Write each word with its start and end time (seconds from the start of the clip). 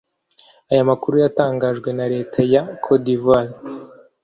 Aya 0.71 0.89
makuru 0.89 1.15
yatangajwe 1.23 1.89
na 1.97 2.05
leta 2.13 2.39
ya 2.53 2.61
Cote 2.83 3.01
d’Ivoire 3.05 3.53